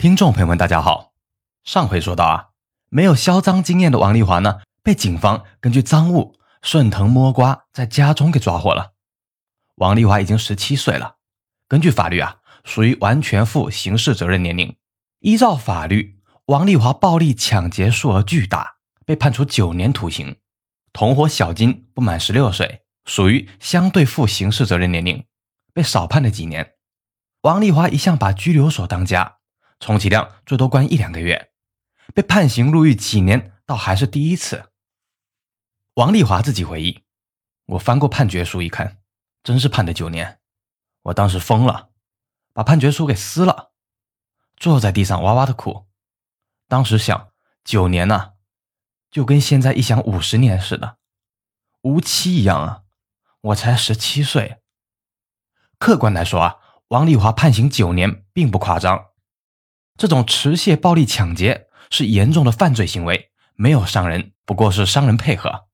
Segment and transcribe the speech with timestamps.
[0.00, 1.12] 听众朋友们，大家好。
[1.64, 2.50] 上回说到啊，
[2.88, 8.92] 没有销赃经验的王丽华呢，被警方根据赃物顺藤摸瓜，在家中给抓获了。
[9.74, 11.16] 王丽华已经十七岁了，
[11.66, 14.76] 根据法律啊，属于完全负刑事责任年龄。
[15.18, 20.36] 依照法律，王丽华暴力抢劫数额巨大，被判处九年徒刑。
[20.92, 25.24] 同伙小金不满十六岁，属于相对负刑事责任年龄，
[25.74, 26.74] 被少判了几年。
[27.42, 29.37] 王丽华一向把拘留所当家。
[29.80, 31.52] 充其量最多关一两个月，
[32.14, 34.72] 被判刑入狱几年，倒还是第一次。
[35.94, 37.04] 王丽华自己回忆
[37.66, 38.98] ：“我翻过判决书一看，
[39.42, 40.40] 真是判的九年。
[41.02, 41.90] 我当时疯了，
[42.52, 43.72] 把判决书给撕了，
[44.56, 45.86] 坐在地上哇哇的哭。
[46.66, 47.32] 当时想，
[47.64, 48.32] 九年呐，
[49.10, 50.98] 就跟现在一想五十年似的，
[51.82, 52.82] 无期一样啊！
[53.40, 54.58] 我才十七岁。
[55.78, 56.56] 客观来说啊，
[56.88, 59.06] 王丽华判刑九年并不夸张。”
[59.98, 65.66] 这种持械暴力抢劫是严重的犯罪行为，没有伤人，不过是伤人配合。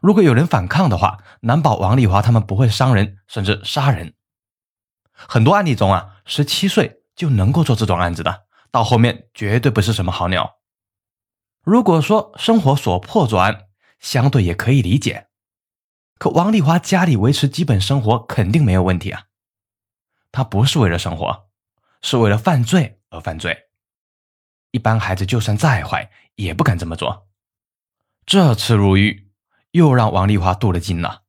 [0.00, 4.14] 如果有人反抗的话，难保王丽华他们不会伤人，甚至杀人。
[5.12, 10.56] 很多案例中啊，十七岁就能够做这种案子的，到后面绝对不是什么好鸟。
[11.62, 13.66] 如果说生活所迫作案，
[14.00, 15.26] 相对也可以理解。
[16.18, 19.24] 可王丽华家里维持基本生活肯定没有问题啊，
[20.32, 21.48] 他不是为了生活，
[22.00, 23.65] 是为了犯罪而犯罪。
[24.76, 27.26] 一般孩子就算再坏，也不敢这么做。
[28.26, 29.30] 这次入狱，
[29.70, 31.22] 又让王丽华镀了金了。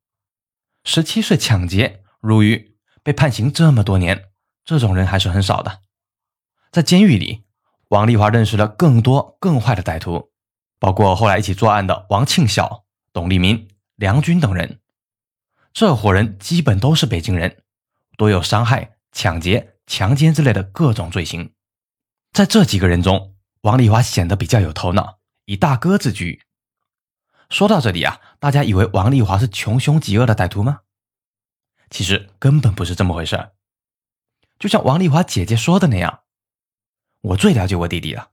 [0.83, 4.25] 十七岁抢劫入狱，被判刑这么多年，
[4.65, 5.79] 这种人还是很少的。
[6.73, 7.45] 在监狱里，
[7.87, 10.33] 王丽华认识了更多更坏的歹徒，
[10.77, 14.81] 包括后来一起作案的王庆晓、董立民、梁军等人。
[15.71, 17.63] 这伙人基本都是北京人，
[18.17, 21.53] 都有伤害、抢劫、强奸之类的各种罪行。
[22.33, 26.43] 在这几个人中，王丽华显得比较有头脑，以大哥自居。
[27.49, 30.81] 说到这里啊，大家以为王丽华是穷凶极恶的歹徒吗？
[31.89, 33.51] 其实根本不是这么回事。
[34.59, 36.23] 就像王丽华姐姐说的那样，
[37.21, 38.31] 我最了解我弟弟了，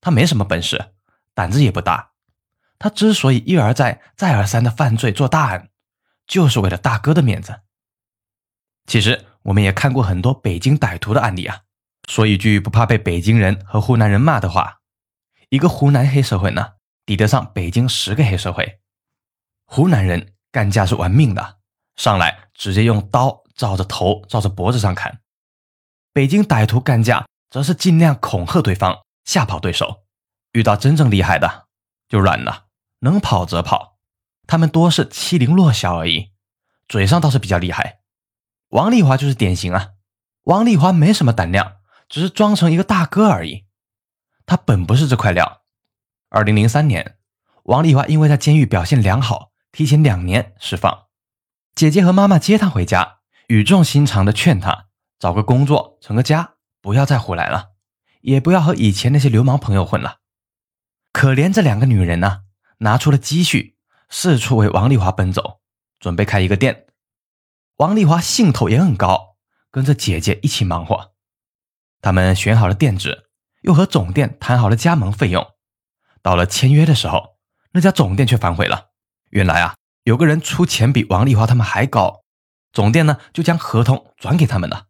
[0.00, 0.92] 他没什么本事，
[1.34, 2.12] 胆子也不大。
[2.78, 5.70] 他之所以一而再、再而三的犯罪做大案，
[6.26, 7.60] 就是为了大哥的面子。
[8.86, 11.62] 其实我们也看过很多北京歹徒的案例啊。
[12.10, 14.80] 说一句不怕被北京人和湖南人骂的话：
[15.48, 16.72] 一个湖南黑社会呢，
[17.06, 18.80] 抵得上北京十个黑社会。
[19.64, 21.58] 湖南人干架是玩命的，
[21.94, 25.20] 上来直接用刀照着头、照着脖子上砍；
[26.12, 30.02] 北京歹徒干架则是尽量恐吓对方，吓跑对手。
[30.50, 31.68] 遇到真正厉害的，
[32.08, 32.64] 就软了，
[33.02, 33.98] 能跑则跑。
[34.48, 36.32] 他们多是欺凌弱小而已，
[36.88, 38.00] 嘴上倒是比较厉害。
[38.70, 39.90] 王丽华就是典型啊，
[40.42, 41.76] 王丽华没什么胆量。
[42.10, 43.64] 只是装成一个大哥而已，
[44.44, 45.62] 他本不是这块料。
[46.28, 47.16] 二零零三年，
[47.62, 51.06] 王丽华因为在监狱表现良好，提前两年释放。
[51.74, 54.88] 姐姐和妈妈接他回家，语重心长的劝他
[55.20, 57.70] 找个工作，成个家，不要再胡来了，
[58.22, 60.18] 也不要和以前那些流氓朋友混了。
[61.12, 62.42] 可怜这两个女人呢，
[62.78, 63.76] 拿出了积蓄，
[64.08, 65.60] 四处为王丽华奔走，
[66.00, 66.86] 准备开一个店。
[67.76, 69.36] 王丽华兴头也很高，
[69.70, 71.09] 跟着姐姐一起忙活。
[72.00, 73.26] 他们选好了店址，
[73.62, 75.46] 又和总店谈好了加盟费用。
[76.22, 77.38] 到了签约的时候，
[77.72, 78.90] 那家总店却反悔了。
[79.30, 82.22] 原来啊，有个人出钱比王丽华他们还高，
[82.72, 84.86] 总店呢就将合同转给他们了。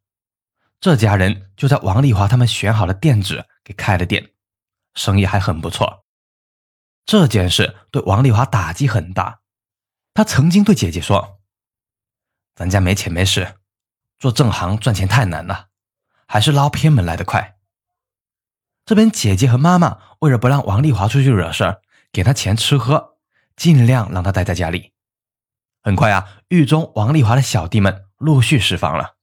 [0.80, 4.30] 这家人就在王丽华他们选好了店址给开了店，
[4.94, 6.04] 生意还很不错。
[7.04, 9.40] 这件事对王丽华打击很大，
[10.14, 11.40] 他曾经对姐姐说
[12.54, 13.56] ：“咱家没钱没势，
[14.18, 15.66] 做正行赚钱太难了。”
[16.32, 17.56] 还是捞偏门来的快。
[18.86, 21.80] 这边姐姐和妈妈为了不让王丽华出去惹事儿，
[22.12, 23.16] 给她钱吃喝，
[23.56, 24.92] 尽量让她待在家里。
[25.82, 29.16] 很快啊，狱中王丽华的小弟们陆续释放了。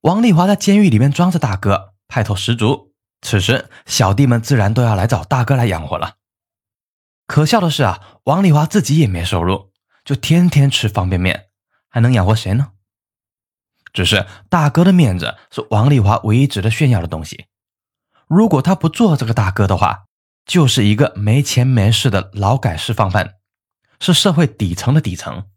[0.00, 2.94] 王丽华在监狱里面装着大哥，派头十足。
[3.20, 6.14] 此时小弟们自然都要来找大哥来养活了。
[7.26, 9.70] 可笑的是啊，王丽华自己也没收入，
[10.02, 11.48] 就天天吃方便面，
[11.90, 12.72] 还能养活谁呢？
[13.96, 17.46] 只是大哥的面子是王丽华唯一值得炫耀的东西。
[18.28, 20.04] 如果他不做这个大哥的话，
[20.44, 23.36] 就是一个没钱没势的劳改释放犯，
[23.98, 25.48] 是社会底层的底层。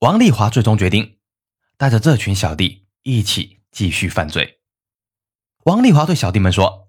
[0.00, 1.18] 王丽华最终决定
[1.76, 4.58] 带着这群小弟一起继续犯罪。
[5.66, 6.88] 王丽华对小弟们说：“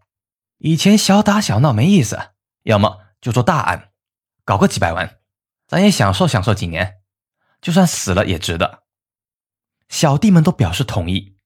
[0.58, 2.32] 以前小打小闹没意思，
[2.64, 3.92] 要么就做大案，
[4.44, 5.20] 搞个几百万，
[5.68, 6.96] 咱也享受享受几年，
[7.62, 8.85] 就算死了也值得。”
[9.90, 11.38] 小弟们都表示同意，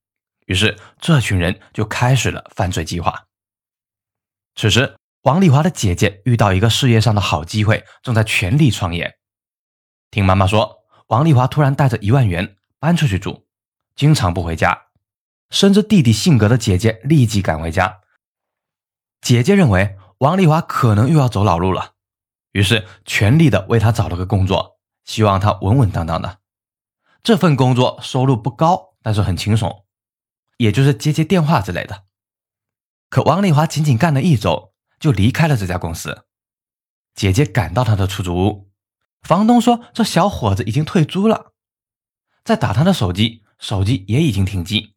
[0.45, 3.27] 于是这群人就开始了犯罪计划。
[4.55, 9.19] 此时，王丽华的姐姐遇到一个事业上的好机会，正在全力创业。
[10.11, 13.45] 听妈妈说，王丽华突然带着一万元搬出去住，
[13.95, 14.87] 经常不回家。
[15.51, 18.01] 深知弟弟性格的姐姐立即赶回家。
[19.21, 21.93] 姐姐认为王丽华可能又要走老路了，
[22.51, 26.39] 于是全力的为他找了个工作，希望他稳稳当当的。
[27.21, 29.85] 这份工作收入不高，但是很轻松，
[30.57, 32.05] 也就是接接电话之类的。
[33.09, 36.25] 可王丽华仅仅干了一周，就离开了这家公司。
[37.15, 38.71] 姐姐赶到他的出租屋，
[39.21, 41.53] 房东说这小伙子已经退租了，
[42.43, 44.95] 在打他的手机，手机也已经停机。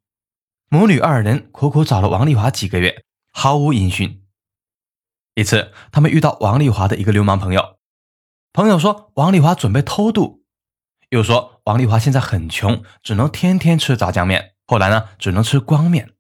[0.69, 4.25] 母女二人苦苦找了王丽华几个月，毫无音讯。
[5.35, 7.79] 一次，他们遇到王丽华的一个流氓朋友，
[8.53, 10.45] 朋友说王丽华准备偷渡，
[11.09, 16.11] 又说王丽华现在很穷，只能天天吃炸酱面，后来呢，只能吃光面。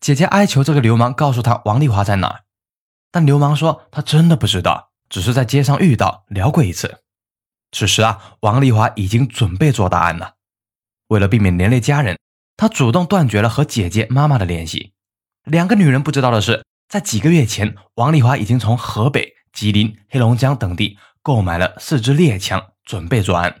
[0.00, 2.42] 姐姐哀求这个流氓告诉他王丽华在哪，
[3.10, 7.02] 但流氓说他真的不知道，只是在街上遇到聊过一次。
[7.72, 10.34] 此时啊，王丽华已经准备做答案了。
[11.08, 12.18] 为了避免连累家人，
[12.56, 14.92] 他主动断绝了和姐姐、妈妈的联系。
[15.44, 23.56] 两个女人不知道的是，在几个月前，王丽华已经从河北、吉林、黑龙江等地购买了四支猎枪，准备作案。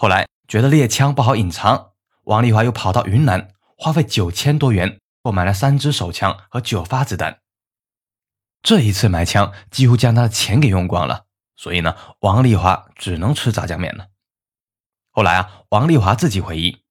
[0.00, 1.92] 后来觉得猎枪不好隐藏，
[2.22, 4.98] 王丽华又跑到云南，花费九千多元。
[5.22, 7.42] 购买了三支手枪和九发子弹。
[8.62, 14.06] 这一次买枪几乎将他的钱给用光了，所以呢，王丽华只能吃炸酱面了。
[15.10, 16.82] 后来啊，王丽华自己回忆：“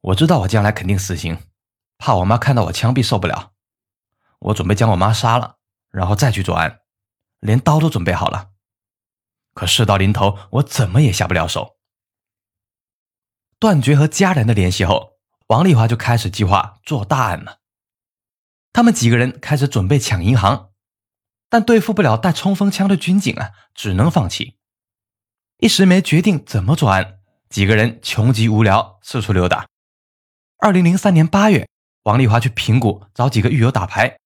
[0.00, 1.36] 我知道我将来肯定死刑，
[1.98, 3.50] 怕我妈看到我枪毙受不了，
[4.38, 5.56] 我准备将我妈杀了，
[5.90, 6.82] 然后再去作案，
[7.40, 8.50] 连刀都准备好了。
[9.54, 11.76] 可事到临头，我怎么也下不了手。
[13.58, 15.14] 断绝和家人的联系后。”
[15.48, 17.58] 王丽华就开始计划做大案了。
[18.72, 20.70] 他们几个人开始准备抢银行，
[21.50, 24.56] 但对付不了带冲锋枪的军警啊，只能放弃。
[25.58, 27.18] 一时没决定怎么作案，
[27.50, 29.66] 几个人穷极无聊，四处溜达。
[30.56, 31.68] 二零零三年八月，
[32.04, 34.16] 王丽华去平谷找几个狱友打牌，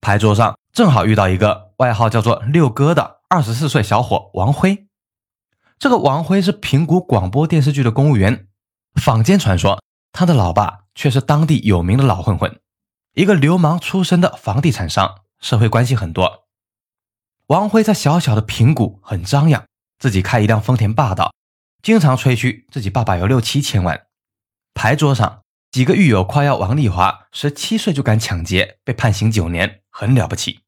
[0.00, 4.88] 牌桌上正好遇到一个外号叫做六哥的二十四岁小伙王辉。
[5.78, 8.48] 这个王辉是平谷广播电视剧的公务员，
[8.94, 9.82] 坊间传说。
[10.12, 12.58] 他的老爸却是当地有名的老混混，
[13.12, 16.48] 一个流氓出身的房地产商，社会关系很多。
[17.48, 19.66] 王辉在小小的平谷很张扬，
[19.98, 21.34] 自己开一辆丰田霸道，
[21.82, 24.06] 经常吹嘘自己爸爸有六七千万。
[24.72, 30.60] 牌桌上几个狱友夸耀王丽华十七岁就敢抢劫，被判刑九年，很了不起。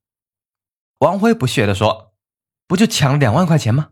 [0.99, 2.10] 王辉不屑地说
[2.71, 3.89] ：“不就抢了两万块钱吗？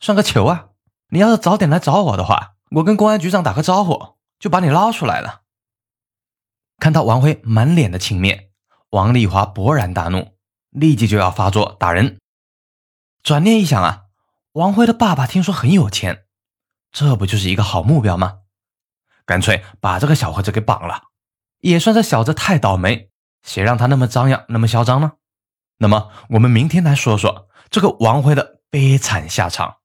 [0.00, 0.68] 算个球啊！
[1.10, 5.42] 你要是早点来找我的话，我跟公安局长打个招呼。”就把你捞出来了。
[6.78, 8.48] 看到王辉满脸的轻蔑，
[8.90, 10.32] 王丽华勃然大怒，
[10.70, 12.18] 立即就要发作打人。
[13.22, 14.04] 转念一想啊，
[14.52, 16.24] 王辉的爸爸听说很有钱，
[16.92, 18.40] 这不就是一个好目标吗？
[19.24, 21.04] 干脆把这个小伙子给绑了，
[21.60, 23.10] 也算这小子太倒霉，
[23.42, 25.12] 谁让他那么张扬，那么嚣张呢？
[25.78, 29.76] 那么我们明天来说说这个王辉的悲惨下场。